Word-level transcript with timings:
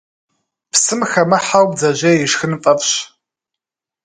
Псым 0.71 1.01
хэмыхьэу 1.11 1.65
бдзэжьей 1.69 2.17
ишхын 2.25 2.53
фӀэфӀщ. 2.61 2.89